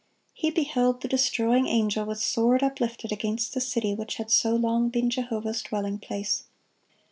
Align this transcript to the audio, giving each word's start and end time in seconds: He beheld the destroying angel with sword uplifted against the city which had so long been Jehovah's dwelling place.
He 0.33 0.49
beheld 0.49 1.01
the 1.01 1.07
destroying 1.07 1.67
angel 1.67 2.05
with 2.07 2.17
sword 2.19 2.63
uplifted 2.63 3.11
against 3.11 3.53
the 3.53 3.61
city 3.61 3.93
which 3.93 4.15
had 4.15 4.31
so 4.31 4.55
long 4.55 4.89
been 4.89 5.11
Jehovah's 5.11 5.61
dwelling 5.61 5.99
place. 5.99 6.45